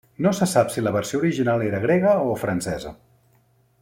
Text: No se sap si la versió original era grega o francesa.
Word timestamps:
No 0.25 0.29
se 0.37 0.45
sap 0.53 0.71
si 0.75 0.83
la 0.85 0.93
versió 0.95 1.21
original 1.21 1.65
era 1.67 1.83
grega 1.85 2.17
o 2.31 2.33
francesa. 2.45 2.95